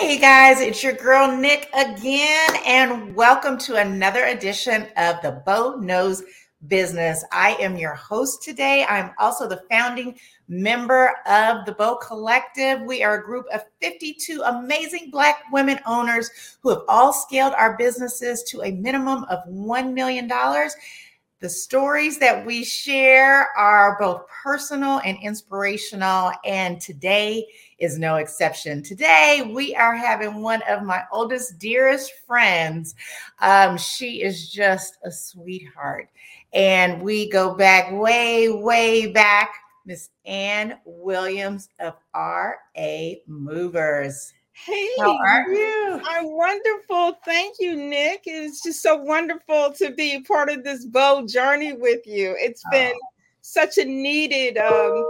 [0.00, 5.76] Hey guys, it's your girl Nick again, and welcome to another edition of the BOW
[5.80, 6.24] Knows
[6.66, 7.24] Business.
[7.30, 8.84] I am your host today.
[8.88, 10.18] I'm also the founding
[10.48, 12.80] member of the Bow Collective.
[12.80, 17.76] We are a group of 52 amazing Black women owners who have all scaled our
[17.76, 20.26] businesses to a minimum of $1 million.
[20.26, 27.46] The stories that we share are both personal and inspirational, and today
[27.82, 28.80] is no exception.
[28.80, 32.94] Today, we are having one of my oldest, dearest friends.
[33.40, 36.08] Um, she is just a sweetheart,
[36.52, 39.52] and we go back way, way back.
[39.84, 42.54] Miss Ann Williams of RA
[43.26, 44.32] Movers.
[44.52, 46.00] Hey, how are you?
[46.04, 47.18] I'm wonderful.
[47.24, 48.22] Thank you, Nick.
[48.26, 52.36] It's just so wonderful to be part of this bold journey with you.
[52.38, 53.08] It's been oh.
[53.40, 55.04] such a needed um,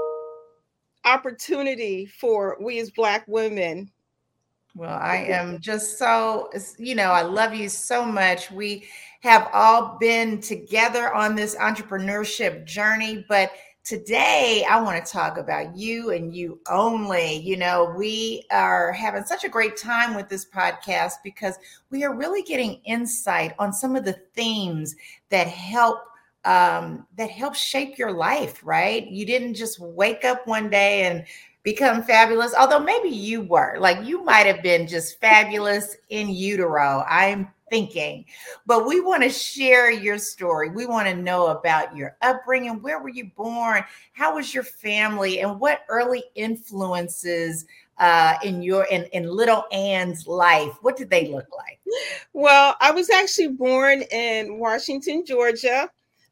[1.04, 3.90] opportunity for we as Black women.
[4.74, 8.50] Well, I am just so, you know, I love you so much.
[8.50, 8.86] We
[9.20, 13.52] have all been together on this entrepreneurship journey, but
[13.84, 17.36] today I want to talk about you and you only.
[17.36, 21.56] You know, we are having such a great time with this podcast because
[21.90, 24.94] we are really getting insight on some of the themes
[25.28, 25.98] that help
[26.44, 29.06] um, that help shape your life, right?
[29.08, 31.24] You didn't just wake up one day and
[31.62, 33.76] become fabulous, although maybe you were.
[33.78, 37.04] Like you might have been just fabulous in utero.
[37.08, 38.24] I'm thinking.
[38.66, 40.68] But we want to share your story.
[40.68, 42.82] We want to know about your upbringing.
[42.82, 43.82] Where were you born?
[44.12, 45.40] How was your family?
[45.40, 47.64] And what early influences
[47.98, 50.76] uh, in your in, in little Ann's life?
[50.82, 51.80] What did they look like?
[52.32, 55.88] Well, I was actually born in Washington, Georgia.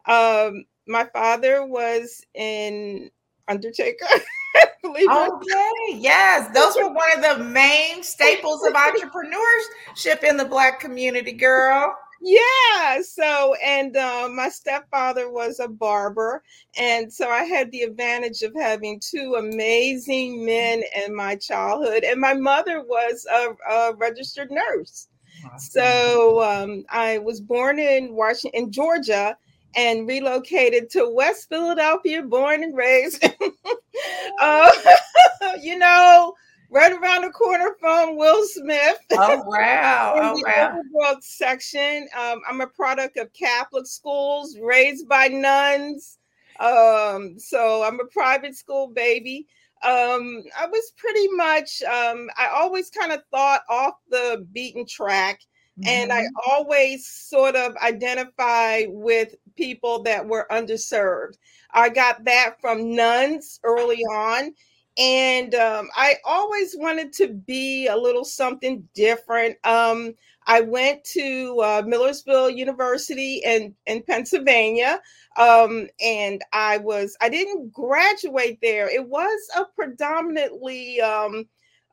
[0.07, 3.11] Um, my father was an
[3.49, 4.07] undertaker.
[4.85, 11.33] okay, yes, those were one of the main staples of entrepreneurship in the Black community,
[11.33, 11.95] girl.
[12.23, 13.01] Yeah.
[13.03, 16.43] So, and uh, my stepfather was a barber.
[16.77, 22.05] And so I had the advantage of having two amazing men in my childhood.
[22.05, 25.09] And my mother was a, a registered nurse.
[25.47, 25.59] Awesome.
[25.59, 29.37] So um, I was born in Washington, in Georgia,
[29.77, 33.25] and relocated to West Philadelphia, born and raised.
[34.41, 34.71] uh,
[35.61, 36.35] you know,
[36.71, 38.99] right around the corner from Will Smith.
[39.13, 40.15] Oh wow!
[40.17, 40.81] in oh the wow!
[40.81, 42.09] Overbrook section.
[42.19, 46.19] Um, I'm a product of Catholic schools, raised by nuns.
[46.59, 49.47] Um, so I'm a private school baby.
[49.83, 51.83] Um, I was pretty much.
[51.83, 55.41] Um, I always kind of thought off the beaten track.
[55.79, 55.89] Mm-hmm.
[55.89, 56.51] And I mm-hmm.
[56.51, 61.37] always sort of identify with people that were underserved.
[61.75, 64.55] I got that from nuns early on.
[64.97, 69.59] And um, I always wanted to be a little something different.
[69.65, 70.15] Um,
[70.47, 75.01] I went to uh, Millersville University in, in Pennsylvania.
[75.37, 78.89] Um, and I was, I didn't graduate there.
[78.89, 81.45] It was a predominantly um,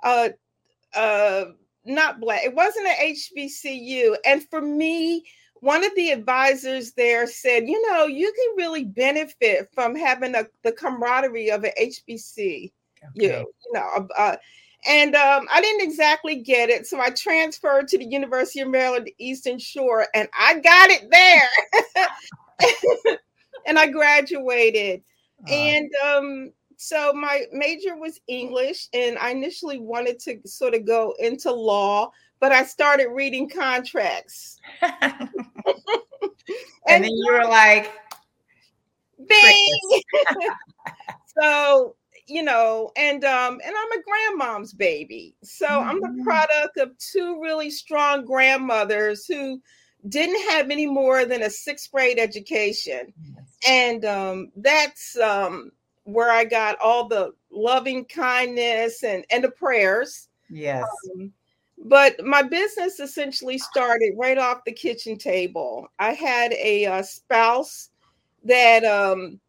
[0.03, 0.29] uh,
[0.95, 1.45] uh,
[1.83, 2.45] not black.
[2.45, 4.15] It wasn't an HBCU.
[4.25, 5.25] And for me,
[5.61, 10.45] one of the advisors there said, you know, you can really benefit from having a,
[10.63, 12.71] the camaraderie of an HBC.
[13.03, 13.11] Okay.
[13.15, 14.35] You, you know, uh,
[14.87, 16.87] and um, I didn't exactly get it.
[16.87, 21.49] So I transferred to the University of Maryland Eastern Shore and I got it there.
[23.65, 25.01] and I graduated.
[25.47, 30.85] Uh, and um, so my major was English, and I initially wanted to sort of
[30.85, 34.59] go into law, but I started reading contracts.
[34.81, 35.29] and,
[36.87, 37.91] and, then you were like,
[39.27, 40.01] "Bing!"
[41.39, 41.95] so
[42.27, 45.89] you know, and um, and I'm a grandmom's baby, so mm-hmm.
[45.89, 46.23] I'm the mm-hmm.
[46.23, 49.61] product of two really strong grandmothers who
[50.09, 53.57] didn't have any more than a sixth grade education, yes.
[53.67, 55.71] and um, that's um
[56.03, 60.27] where I got all the loving kindness and and the prayers.
[60.49, 60.85] Yes.
[61.15, 61.33] Um,
[61.87, 65.87] but my business essentially started right off the kitchen table.
[65.99, 67.89] I had a, a uh, spouse
[68.43, 69.39] that um,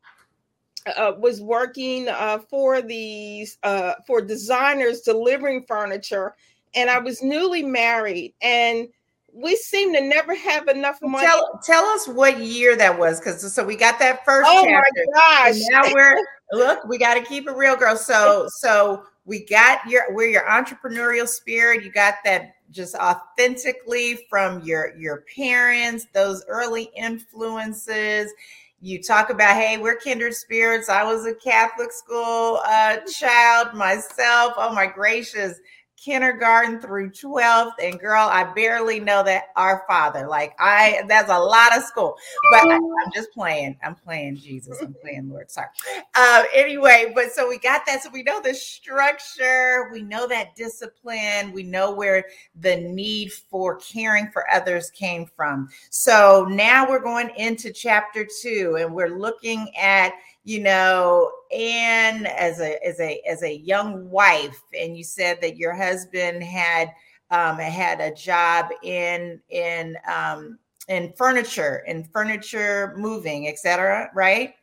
[0.96, 6.34] uh, was working uh, for these uh, for designers delivering furniture,
[6.74, 8.88] and I was newly married, and
[9.32, 11.26] we seem to never have enough money.
[11.26, 14.48] Tell, tell us what year that was, because so we got that first.
[14.50, 15.60] Oh chapter, my gosh!
[15.70, 16.18] now we're
[16.52, 17.96] look, we got to keep it real, girl.
[17.96, 21.84] So so we got your we're your entrepreneurial spirit.
[21.84, 28.32] You got that just authentically from your your parents, those early influences.
[28.80, 30.88] You talk about, hey, we're kindred spirits.
[30.88, 34.54] I was a Catholic school uh, child myself.
[34.56, 35.58] Oh my gracious
[36.02, 41.38] kindergarten through 12th and girl i barely know that our father like i that's a
[41.38, 42.16] lot of school
[42.50, 45.68] but I, am just playing i'm playing jesus i'm playing lord sorry.
[46.14, 50.54] Uh, anyway but so we got that so we know the structure we know that
[50.54, 52.24] discipline we know where
[52.60, 55.68] the need for caring for others came from.
[55.90, 60.12] So now we're going into chapter two and we're looking at
[60.44, 65.56] you know, and as a as a as a young wife, and you said that
[65.56, 66.92] your husband had
[67.30, 70.58] um, had a job in in um,
[70.88, 74.10] in furniture, in furniture moving, etc.
[74.14, 74.54] Right?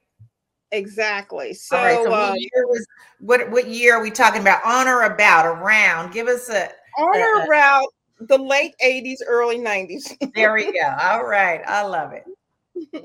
[0.72, 1.54] Exactly.
[1.54, 2.86] So, right, so what, um, year was,
[3.20, 4.64] what what year are we talking about?
[4.66, 5.46] On or about?
[5.46, 6.12] Around?
[6.12, 7.88] Give us a on or around
[8.20, 10.18] the late '80s, early '90s.
[10.36, 10.96] there we go.
[11.00, 12.26] All right, I love it.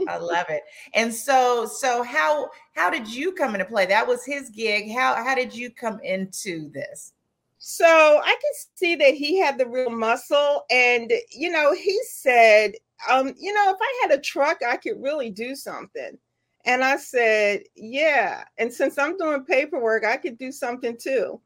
[0.08, 0.62] I love it.
[0.94, 3.86] And so, so how how did you come into play?
[3.86, 4.92] That was his gig.
[4.92, 7.12] How how did you come into this?
[7.58, 12.72] So I can see that he had the real muscle, and you know, he said,
[13.08, 16.18] um, you know, if I had a truck, I could really do something.
[16.66, 18.44] And I said, yeah.
[18.58, 21.40] And since I'm doing paperwork, I could do something too.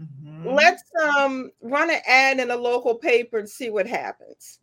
[0.00, 0.48] Mm-hmm.
[0.48, 4.60] Let's um run an ad in a local paper and see what happens.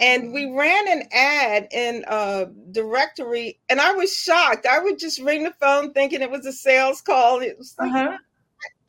[0.00, 4.66] And we ran an ad in a directory, and I was shocked.
[4.66, 7.40] I would just ring the phone thinking it was a sales call.
[7.40, 8.16] It was like, uh-huh.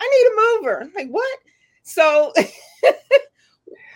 [0.01, 0.81] I need a mover.
[0.81, 1.39] I'm like, what?
[1.83, 2.33] So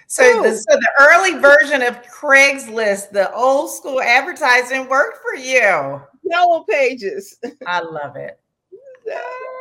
[0.08, 6.02] So the, so the early version of Craigslist, the old school advertising worked for you.
[6.24, 7.38] Yellow pages.
[7.66, 8.40] I love it.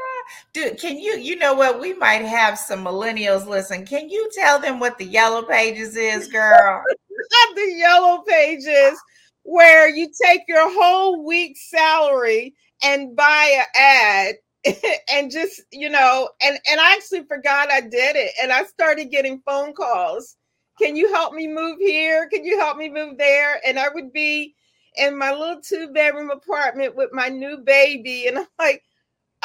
[0.53, 1.81] Dude, can you, you know what?
[1.81, 3.85] We might have some millennials listen.
[3.87, 6.83] Can you tell them what the yellow pages is, girl?
[7.55, 8.99] the yellow pages
[9.43, 14.75] where you take your whole week's salary and buy an ad
[15.11, 19.11] and just you know and and i actually forgot i did it and i started
[19.11, 20.37] getting phone calls
[20.81, 24.13] can you help me move here can you help me move there and i would
[24.13, 24.55] be
[24.97, 28.83] in my little two bedroom apartment with my new baby and i'm like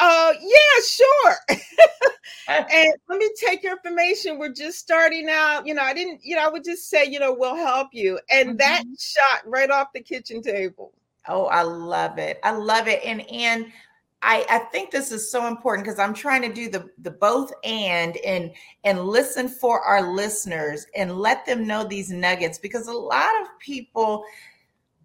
[0.00, 1.36] uh, yeah, sure.
[2.48, 4.38] and let me take your information.
[4.38, 5.66] We're just starting out.
[5.66, 8.18] You know, I didn't, you know, I would just say, you know, we'll help you.
[8.30, 8.56] And mm-hmm.
[8.58, 10.92] that shot right off the kitchen table.
[11.28, 12.40] Oh, I love it.
[12.42, 13.02] I love it.
[13.04, 13.66] And and
[14.22, 17.52] I, I think this is so important because I'm trying to do the the both
[17.64, 18.52] and and
[18.84, 23.48] and listen for our listeners and let them know these nuggets because a lot of
[23.58, 24.24] people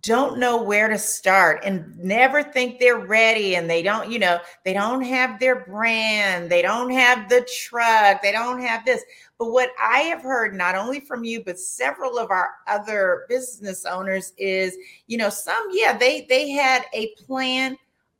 [0.05, 4.39] don't know where to start and never think they're ready and they don't you know
[4.63, 9.03] they don't have their brand they don't have the truck they don't have this.
[9.37, 13.85] But what i have heard not only from you but several of our other business
[13.85, 17.75] owners is you know some yeah they they had a plan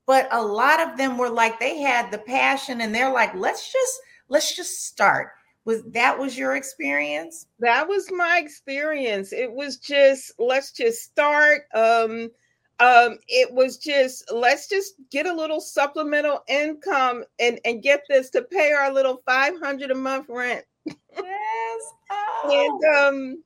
[0.07, 3.71] but a lot of them were like they had the passion and they're like let's
[3.71, 5.29] just let's just start
[5.65, 7.47] was that was your experience?
[7.59, 9.33] That was my experience.
[9.33, 12.29] It was just let's just start um
[12.79, 18.29] um it was just let's just get a little supplemental income and and get this
[18.31, 20.63] to pay our little 500 a month rent.
[20.85, 20.95] Yes.
[22.07, 22.79] Oh.
[22.87, 23.43] and um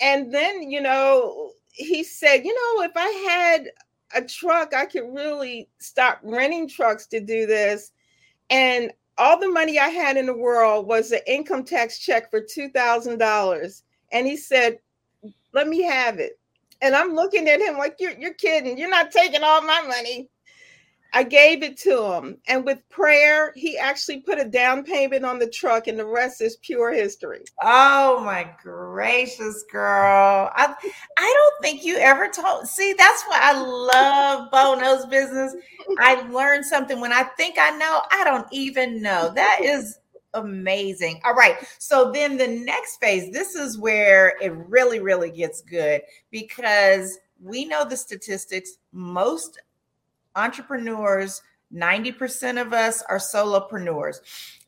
[0.00, 3.70] and then you know he said you know if i had
[4.16, 7.92] a truck i could really stop renting trucks to do this.
[8.50, 12.40] And all the money I had in the world was an income tax check for
[12.40, 13.82] $2,000.
[14.12, 14.78] And he said,
[15.52, 16.38] let me have it.
[16.82, 18.76] And I'm looking at him like, you're, you're kidding.
[18.76, 20.28] You're not taking all my money.
[21.16, 22.36] I gave it to him.
[22.46, 26.42] And with prayer, he actually put a down payment on the truck, and the rest
[26.42, 27.42] is pure history.
[27.62, 30.50] Oh my gracious, girl.
[30.54, 30.74] I,
[31.16, 32.66] I don't think you ever told.
[32.66, 35.56] See, that's why I love BOW Knows business.
[35.98, 39.32] I learned something when I think I know, I don't even know.
[39.34, 39.98] That is
[40.34, 41.22] amazing.
[41.24, 41.56] All right.
[41.78, 47.64] So then the next phase, this is where it really, really gets good because we
[47.64, 48.76] know the statistics.
[48.92, 49.58] Most
[50.36, 51.42] entrepreneurs
[51.74, 54.16] 90% of us are solopreneurs.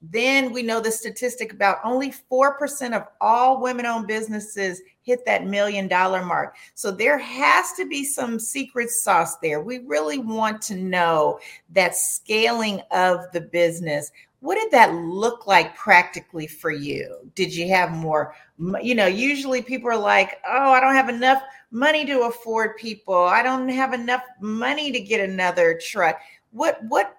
[0.02, 5.46] Then we know the statistic about only 4% of all women owned businesses hit that
[5.46, 6.56] million dollar mark.
[6.74, 9.60] So there has to be some secret sauce there.
[9.60, 14.10] We really want to know that scaling of the business.
[14.40, 17.30] What did that look like practically for you?
[17.34, 18.34] Did you have more?
[18.80, 23.24] You know, usually people are like, oh, I don't have enough money to afford people.
[23.24, 26.20] I don't have enough money to get another truck.
[26.52, 27.16] What what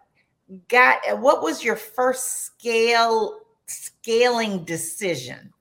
[0.70, 5.54] got what was your first scale scaling decision?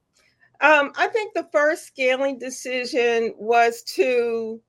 [0.61, 4.61] Um, I think the first scaling decision was to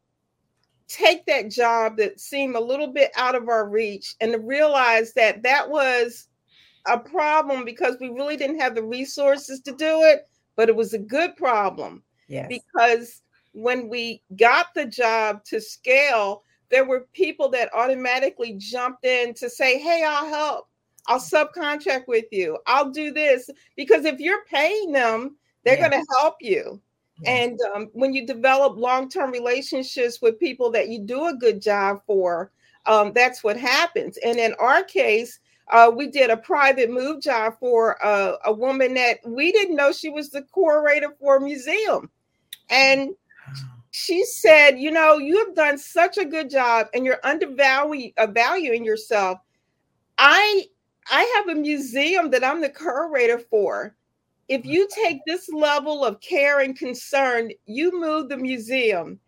[0.87, 5.13] take that job that seemed a little bit out of our reach and to realize
[5.13, 6.28] that that was
[6.87, 10.93] a problem because we really didn't have the resources to do it, but it was
[10.93, 12.03] a good problem.
[12.27, 12.47] Yes.
[12.49, 13.21] Because
[13.53, 19.49] when we got the job to scale, there were people that automatically jumped in to
[19.49, 20.67] say, Hey, I'll help.
[21.07, 22.59] I'll subcontract with you.
[22.67, 23.49] I'll do this.
[23.75, 25.89] Because if you're paying them, they're yeah.
[25.89, 26.79] going to help you.
[27.21, 27.31] Yeah.
[27.31, 31.61] And um, when you develop long term relationships with people that you do a good
[31.61, 32.51] job for,
[32.85, 34.17] um, that's what happens.
[34.17, 38.93] And in our case, uh, we did a private move job for uh, a woman
[38.95, 42.09] that we didn't know she was the curator for a museum.
[42.69, 43.11] And
[43.91, 48.83] she said, You know, you have done such a good job and you're undervaluing uh,
[48.83, 49.39] yourself.
[50.17, 50.65] I
[51.11, 53.95] I have a museum that I'm the curator for.
[54.47, 59.19] If you take this level of care and concern, you move the museum.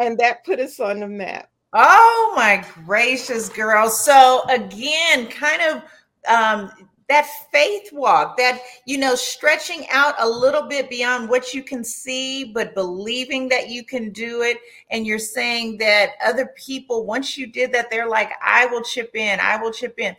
[0.00, 1.49] And that put us on the map.
[1.72, 3.88] Oh my gracious, girl.
[3.90, 5.82] So again, kind of
[6.28, 6.70] um
[7.08, 11.84] that faith walk, that you know, stretching out a little bit beyond what you can
[11.84, 14.58] see, but believing that you can do it.
[14.90, 19.14] And you're saying that other people, once you did that, they're like, I will chip
[19.14, 20.16] in, I will chip in.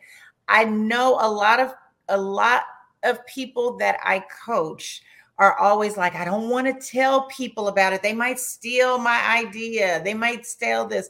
[0.47, 1.73] I know a lot of
[2.07, 2.63] a lot
[3.03, 5.01] of people that I coach
[5.37, 8.03] are always like, I don't want to tell people about it.
[8.03, 10.01] They might steal my idea.
[10.03, 11.09] They might steal this.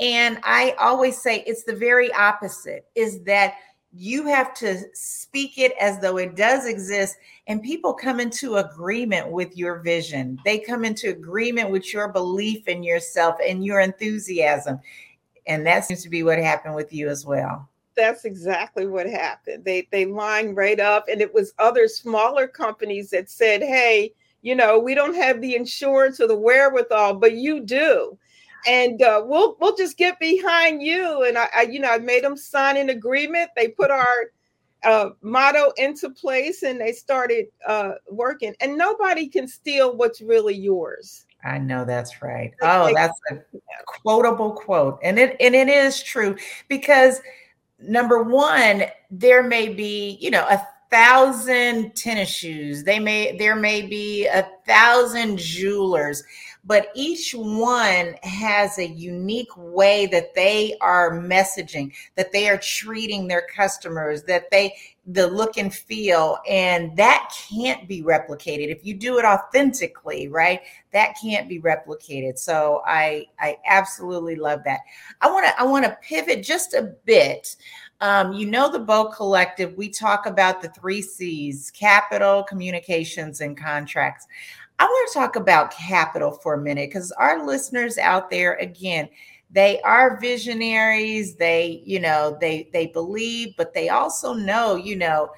[0.00, 3.54] And I always say it's the very opposite is that
[3.92, 9.30] you have to speak it as though it does exist and people come into agreement
[9.30, 10.38] with your vision.
[10.44, 14.78] They come into agreement with your belief in yourself and your enthusiasm.
[15.46, 17.68] And that seems to be what happened with you as well.
[17.96, 19.64] That's exactly what happened.
[19.64, 24.12] They they lined right up and it was other smaller companies that said hey
[24.42, 28.16] you know we don't have the insurance or the wherewithal but you do
[28.68, 31.24] and uh, we'll we'll just get behind you.
[31.24, 33.50] And I, I, you know, I made them sign an agreement.
[33.56, 34.30] They put our
[34.84, 38.54] uh, motto into place, and they started uh, working.
[38.60, 41.24] And nobody can steal what's really yours.
[41.44, 42.52] I know that's right.
[42.62, 43.38] Oh, that's a
[43.86, 46.36] quotable quote, and it and it is true
[46.68, 47.20] because
[47.78, 50.60] number one, there may be you know a
[50.90, 52.84] thousand tennis shoes.
[52.84, 56.22] They may there may be a thousand jewelers
[56.68, 63.26] but each one has a unique way that they are messaging, that they are treating
[63.26, 64.74] their customers, that they
[65.10, 68.68] the look and feel and that can't be replicated.
[68.68, 70.60] If you do it authentically right
[70.92, 72.38] that can't be replicated.
[72.38, 74.80] So i i absolutely love that.
[75.22, 77.56] I want to i want to pivot just a bit.
[78.00, 83.56] Um, you know the bow collective we talk about the three c's capital communications and
[83.56, 84.26] contracts
[84.78, 89.08] I want to talk about capital for a minute because our listeners out there, again,
[89.50, 91.34] they are visionaries.
[91.34, 95.30] They, you know, they they believe, but they also know, you know,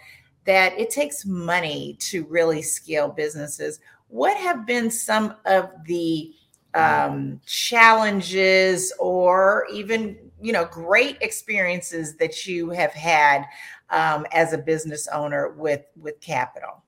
[0.44, 3.80] that it takes money to really scale businesses.
[4.08, 6.34] What have been some of the
[6.74, 13.44] um, challenges or even you know great experiences that you have had
[13.90, 16.82] um, as a business owner with with capital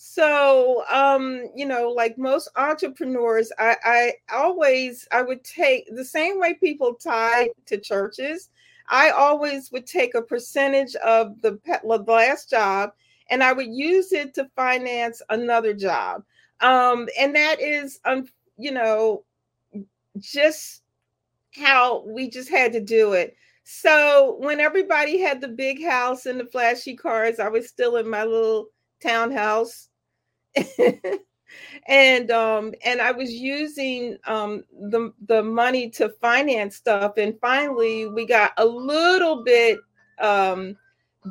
[0.00, 6.38] so um you know like most entrepreneurs i i always i would take the same
[6.38, 8.48] way people tie to churches
[8.90, 11.58] i always would take a percentage of the,
[12.06, 12.92] last job
[13.28, 16.22] and i would use it to finance another job.
[16.60, 18.26] Um and that is um
[18.56, 19.24] you know
[20.20, 20.82] just
[21.56, 23.36] how we just had to do it.
[23.64, 28.08] So when everybody had the big house and the flashy cars i was still in
[28.08, 28.68] my little
[29.02, 29.87] townhouse
[31.86, 38.06] and um and I was using um the the money to finance stuff and finally
[38.06, 39.78] we got a little bit
[40.20, 40.76] um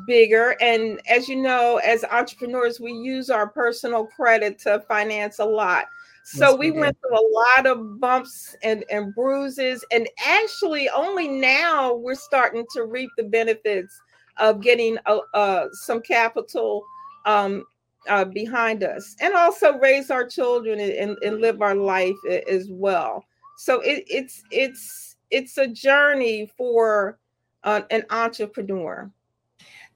[0.06, 5.44] bigger and as you know as entrepreneurs we use our personal credit to finance a
[5.44, 5.86] lot.
[6.24, 10.88] So yes, we, we went through a lot of bumps and, and bruises and actually
[10.90, 13.98] only now we're starting to reap the benefits
[14.36, 16.84] of getting uh, uh, some capital
[17.24, 17.64] um,
[18.08, 22.16] uh, behind us and also raise our children and, and live our life
[22.48, 23.24] as well.
[23.56, 27.18] So it, it's it's it's a journey for
[27.64, 29.10] uh, an entrepreneur.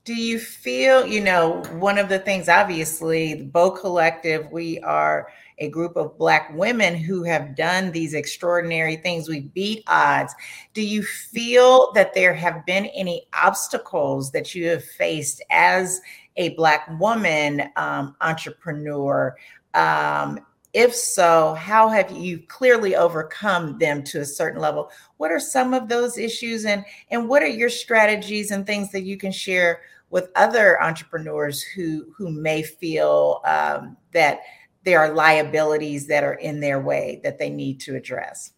[0.05, 5.29] Do you feel you know one of the things obviously the bow collective we are
[5.63, 9.29] a group of black women who have done these extraordinary things.
[9.29, 10.35] We beat odds.
[10.75, 16.01] Do you feel that there have been any obstacles that you have faced as
[16.37, 19.37] a Black woman um, entrepreneur?
[19.75, 20.41] Um,
[20.73, 24.91] if so, how have you clearly overcome them to a certain level?
[25.19, 29.03] What are some of those issues, and and what are your strategies and things that
[29.03, 34.41] you can share with other entrepreneurs who who may feel um, that
[34.85, 38.53] there are liabilities that are in their way that they need to address?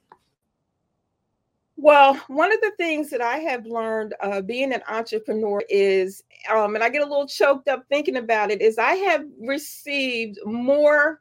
[1.76, 6.76] Well, one of the things that I have learned uh, being an entrepreneur is, um,
[6.76, 11.20] and I get a little choked up thinking about it, is I have received more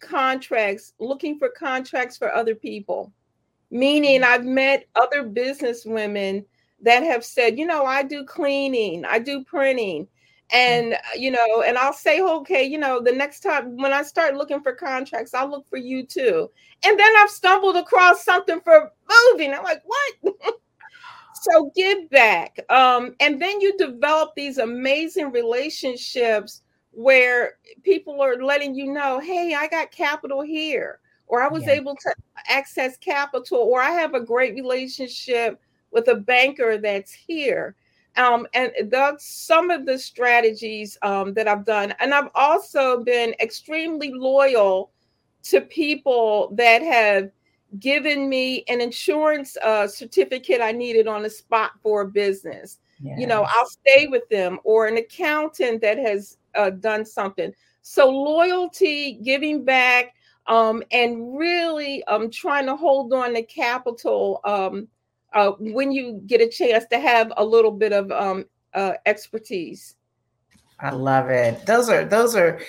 [0.00, 3.12] contracts looking for contracts for other people.
[3.70, 6.44] Meaning, I've met other business women
[6.82, 10.08] that have said, you know, I do cleaning, I do printing,
[10.52, 14.34] and you know and i'll say okay you know the next time when i start
[14.34, 16.50] looking for contracts i'll look for you too.
[16.84, 18.90] And then i've stumbled across something for
[19.32, 19.52] moving.
[19.52, 20.34] I'm like what?
[21.42, 28.74] So give back um, and then you develop these amazing relationships where people are letting
[28.74, 31.72] you know hey i got capital here or i was yeah.
[31.72, 32.14] able to
[32.48, 35.60] access capital or i have a great relationship
[35.92, 37.76] with a banker that's here
[38.16, 41.94] um, and that's some of the strategies um, that I've done.
[42.00, 44.90] And I've also been extremely loyal
[45.44, 47.30] to people that have
[47.78, 52.78] given me an insurance uh, certificate I needed on the spot for a business.
[53.00, 53.18] Yes.
[53.18, 57.52] You know, I'll stay with them or an accountant that has uh, done something.
[57.82, 60.14] So loyalty, giving back,
[60.46, 64.88] um, and really um, trying to hold on to capital um,
[65.32, 68.44] uh, when you get a chance to have a little bit of um,
[68.74, 69.96] uh, expertise.
[70.80, 71.66] I love it.
[71.66, 72.60] Those are those are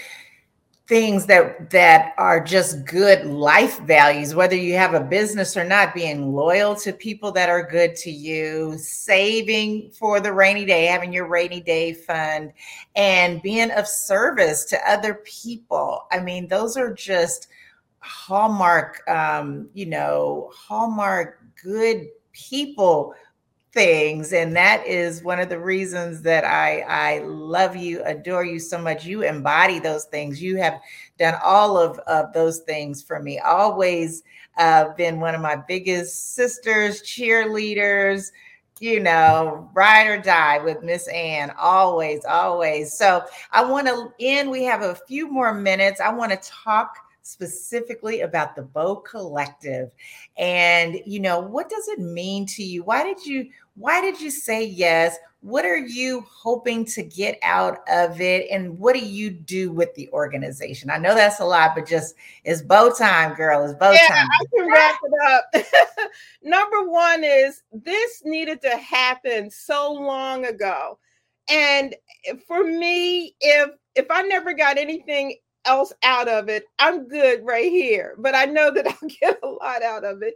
[0.91, 5.93] things that that are just good life values whether you have a business or not
[5.93, 11.13] being loyal to people that are good to you saving for the rainy day having
[11.13, 12.51] your rainy day fund
[12.97, 17.47] and being of service to other people i mean those are just
[17.99, 23.13] hallmark um you know hallmark good people
[23.73, 28.59] things and that is one of the reasons that i i love you adore you
[28.59, 29.05] so much.
[29.05, 30.41] You embody those things.
[30.41, 30.79] You have
[31.17, 33.39] done all of, of those things for me.
[33.39, 34.23] Always
[34.57, 38.31] uh, been one of my biggest sisters cheerleaders
[38.79, 42.93] you know ride or die with miss ann always always.
[42.93, 46.01] So i want to end we have a few more minutes.
[46.01, 49.91] I want to talk specifically about the Bow Collective.
[50.37, 52.83] And, you know, what does it mean to you?
[52.83, 55.17] Why did you why did you say yes?
[55.39, 58.47] What are you hoping to get out of it?
[58.51, 60.91] And what do you do with the organization?
[60.91, 63.63] I know that's a lot, but just it's bow time, girl.
[63.63, 64.27] It's bow yeah, time.
[64.29, 66.11] I can wrap it up.
[66.43, 70.99] Number one is this needed to happen so long ago.
[71.49, 71.95] And
[72.47, 77.71] for me, if if I never got anything else out of it, I'm good right
[77.71, 78.15] here.
[78.17, 80.35] But I know that I'll get a lot out of it.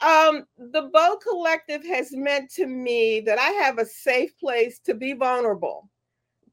[0.00, 4.94] Um, the Bow Collective has meant to me that I have a safe place to
[4.94, 5.88] be vulnerable,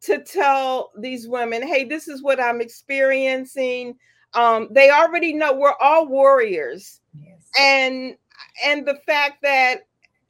[0.01, 3.95] to tell these women, hey, this is what I'm experiencing.
[4.33, 7.01] Um, they already know we're all warriors.
[7.19, 7.41] Yes.
[7.59, 8.15] And
[8.63, 9.81] and the fact that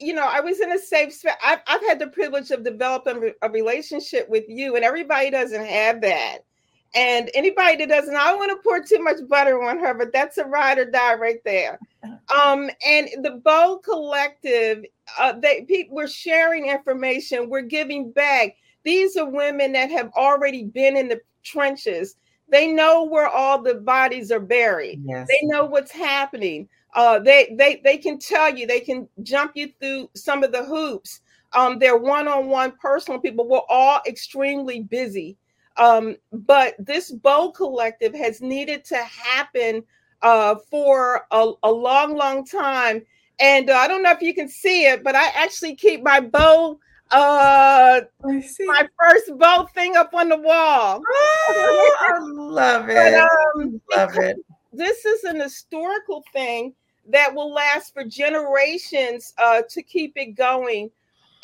[0.02, 1.32] you know, I was in a safe space.
[1.44, 6.00] I've, I've had the privilege of developing a relationship with you, and everybody doesn't have
[6.00, 6.38] that.
[6.94, 10.12] And anybody that doesn't, I don't want to pour too much butter on her, but
[10.12, 11.78] that's a ride or die right there.
[12.34, 14.84] Um, and the Bow Collective,
[15.20, 18.56] uh, they people we're sharing information, we're giving back.
[18.84, 22.16] These are women that have already been in the trenches.
[22.48, 25.02] They know where all the bodies are buried.
[25.04, 25.28] Yes.
[25.28, 26.68] They know what's happening.
[26.94, 28.66] Uh, they they they can tell you.
[28.66, 31.20] They can jump you through some of the hoops.
[31.52, 33.46] Um, they're one-on-one personal people.
[33.46, 35.36] We're all extremely busy
[35.76, 39.82] um, but this bow collective has needed to happen
[40.22, 43.02] uh, for a, a, long, long time.
[43.40, 46.20] And uh, I don't know if you can see it, but I actually keep my
[46.20, 46.78] bow,
[47.10, 51.02] uh, my first bow thing up on the wall.
[51.54, 52.94] Oh, I love it.
[52.94, 54.36] But, um, love it.
[54.72, 56.72] This is an historical thing
[57.08, 60.90] that will last for generations uh, to keep it going.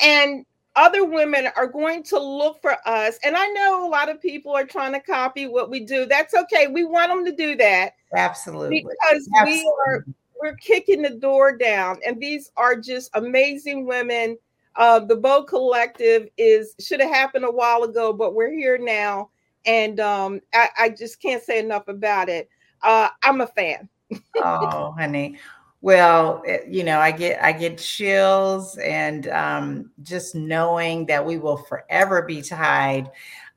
[0.01, 0.45] And
[0.79, 3.19] other women are going to look for us.
[3.23, 6.05] And I know a lot of people are trying to copy what we do.
[6.05, 6.67] That's okay.
[6.67, 7.95] We want them to do that.
[8.15, 8.85] Absolutely.
[8.87, 9.55] Because Absolutely.
[9.55, 10.05] we are
[10.41, 11.99] we're kicking the door down.
[12.07, 14.37] And these are just amazing women.
[14.77, 19.29] Uh, the Bow Collective is should have happened a while ago, but we're here now.
[19.65, 22.47] And um, I, I just can't say enough about it.
[22.81, 23.89] Uh, I'm a fan.
[24.37, 25.37] oh, honey.
[25.81, 31.37] Well, it, you know, I get I get chills, and um, just knowing that we
[31.37, 33.09] will forever be tied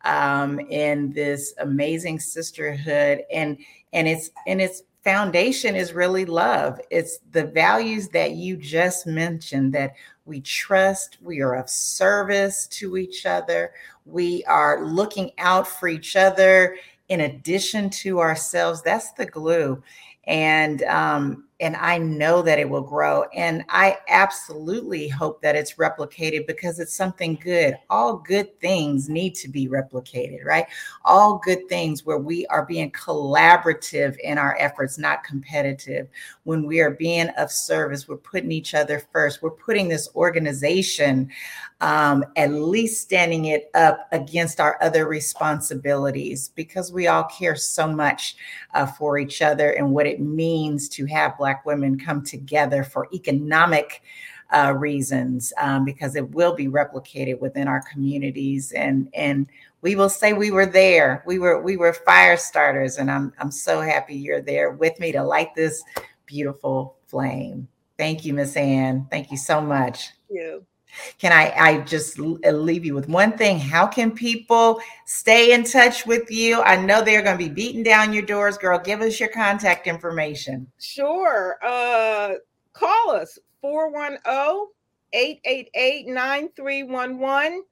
[0.04, 3.58] um, in this amazing sisterhood, and
[3.92, 6.80] and it's and its foundation is really love.
[6.90, 12.96] It's the values that you just mentioned that we trust, we are of service to
[12.96, 13.72] each other,
[14.06, 16.76] we are looking out for each other
[17.08, 18.80] in addition to ourselves.
[18.82, 19.82] That's the glue.
[20.24, 23.22] And um, and I know that it will grow.
[23.32, 27.78] And I absolutely hope that it's replicated because it's something good.
[27.88, 30.66] All good things need to be replicated, right?
[31.04, 36.08] All good things where we are being collaborative in our efforts, not competitive.
[36.42, 39.40] When we are being of service, we're putting each other first.
[39.40, 41.30] We're putting this organization
[41.82, 47.88] um, at least standing it up against our other responsibilities because we all care so
[47.88, 48.36] much
[48.72, 52.82] uh, for each other and what it means to have Black Black women come together
[52.82, 54.02] for economic
[54.54, 59.46] uh, reasons, um, because it will be replicated within our communities, and and
[59.82, 61.22] we will say we were there.
[61.26, 65.12] We were we were fire starters, and I'm I'm so happy you're there with me
[65.12, 65.82] to light this
[66.24, 67.68] beautiful flame.
[67.98, 69.06] Thank you, Miss Ann.
[69.10, 70.08] Thank you so much.
[71.18, 73.58] Can I, I just uh, leave you with one thing?
[73.58, 76.62] How can people stay in touch with you?
[76.62, 78.78] I know they're going to be beating down your doors, girl.
[78.78, 80.70] Give us your contact information.
[80.78, 81.58] Sure.
[81.62, 82.34] Uh,
[82.72, 84.66] call us 410
[85.12, 87.64] 888 9311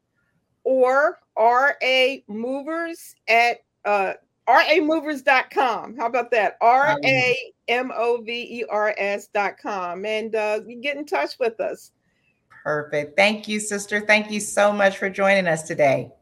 [0.65, 4.15] or RA Movers at uh,
[4.47, 5.97] ramovers.com.
[5.97, 6.57] How about that?
[6.61, 10.05] R A M O V E R S.com.
[10.05, 11.93] And uh, you get in touch with us.
[12.63, 13.17] Perfect.
[13.17, 14.01] Thank you, sister.
[14.01, 16.13] Thank you so much for joining us today.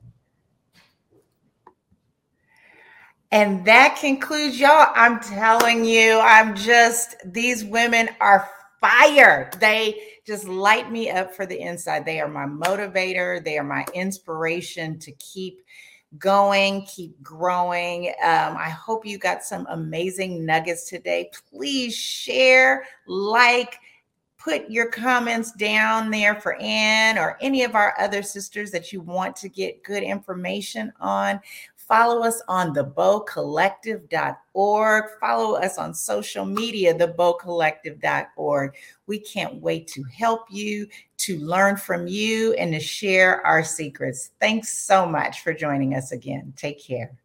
[3.31, 4.87] And that concludes y'all.
[4.95, 8.49] I'm telling you, I'm just, these women are
[8.81, 9.51] fire.
[9.61, 12.05] They just light me up for the inside.
[12.05, 15.61] They are my motivator, they are my inspiration to keep
[16.19, 18.09] going, keep growing.
[18.23, 21.31] Um, I hope you got some amazing nuggets today.
[21.51, 23.79] Please share, like,
[24.39, 29.01] put your comments down there for Ann or any of our other sisters that you
[29.01, 31.41] want to get good information on.
[31.77, 35.05] Follow us on thebowcollective.org.
[35.21, 38.75] Follow us on social media, thebowcollective.org.
[39.07, 44.33] We can't wait to help you, to learn from you, and to share our secrets.
[44.39, 46.53] Thanks so much for joining us again.
[46.57, 47.17] Take care.